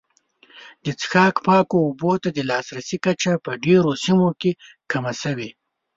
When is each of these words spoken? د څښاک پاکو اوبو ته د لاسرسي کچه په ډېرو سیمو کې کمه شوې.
د 0.83 0.85
څښاک 0.99 1.35
پاکو 1.45 1.77
اوبو 1.85 2.11
ته 2.23 2.29
د 2.33 2.39
لاسرسي 2.51 2.97
کچه 3.05 3.31
په 3.45 3.51
ډېرو 3.65 3.91
سیمو 4.03 4.29
کې 4.41 4.51
کمه 4.91 5.13
شوې. 5.21 5.49